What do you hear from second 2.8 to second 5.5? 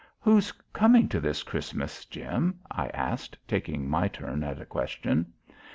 asked, taking my turn at a question.